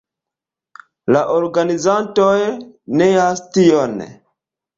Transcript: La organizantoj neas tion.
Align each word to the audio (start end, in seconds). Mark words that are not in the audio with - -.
La 1.15 1.21
organizantoj 1.33 2.33
neas 3.03 3.45
tion. 3.59 3.97